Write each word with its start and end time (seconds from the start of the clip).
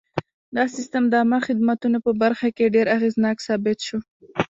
دا 0.55 0.63
سیستم 0.75 1.03
د 1.07 1.13
عامه 1.21 1.39
خدمتونو 1.47 1.97
په 2.05 2.11
برخه 2.21 2.47
کې 2.57 2.73
ډېر 2.75 2.87
اغېزناک 2.97 3.37
ثابت 3.47 3.77
شو. 3.87 3.99